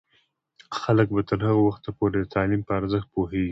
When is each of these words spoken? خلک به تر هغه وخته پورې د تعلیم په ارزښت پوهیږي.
خلک 0.79 1.07
به 1.15 1.21
تر 1.29 1.39
هغه 1.47 1.61
وخته 1.67 1.89
پورې 1.97 2.15
د 2.19 2.25
تعلیم 2.35 2.61
په 2.67 2.71
ارزښت 2.79 3.07
پوهیږي. 3.13 3.49